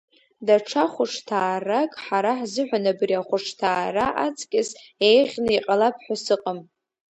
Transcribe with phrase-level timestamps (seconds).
[0.45, 4.69] Даҽа хәышҭаарак ҳара ҳзыҳәан абри ахәышҭаара аҵкьыс
[5.07, 6.59] еиӷьны иҟалап ҳәа сыҟам.